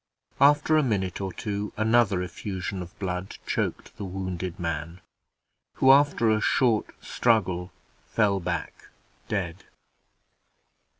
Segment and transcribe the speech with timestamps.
[0.39, 4.99] After a minute or two, another effusion of blood choked the wounded man,
[5.75, 7.71] who, after a short struggle,
[8.07, 8.87] fell back
[9.27, 9.63] dead.